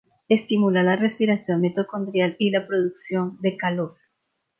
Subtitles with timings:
[0.29, 3.97] Estimulan la respiración mitocondrial y la producción de calor.